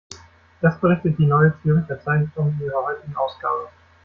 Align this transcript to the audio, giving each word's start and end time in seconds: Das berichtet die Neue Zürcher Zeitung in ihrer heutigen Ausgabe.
Das 0.61 0.79
berichtet 0.79 1.19
die 1.19 1.27
Neue 1.27 1.53
Zürcher 1.61 2.01
Zeitung 2.03 2.57
in 2.59 2.65
ihrer 2.65 2.83
heutigen 2.83 3.15
Ausgabe. 3.15 3.67